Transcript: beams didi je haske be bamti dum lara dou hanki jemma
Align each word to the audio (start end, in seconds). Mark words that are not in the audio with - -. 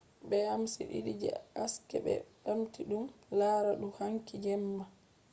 beams 0.29 0.71
didi 0.91 1.11
je 1.23 1.31
haske 1.57 1.97
be 2.05 2.13
bamti 2.43 2.81
dum 2.89 3.03
lara 3.39 3.71
dou 3.81 3.91
hanki 3.99 4.35
jemma 4.45 4.83